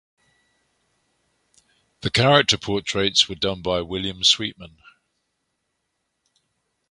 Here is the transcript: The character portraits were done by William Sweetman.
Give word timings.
The 1.99 2.09
character 2.09 2.57
portraits 2.57 3.29
were 3.29 3.35
done 3.35 3.61
by 3.61 3.81
William 3.83 4.23
Sweetman. 4.23 4.79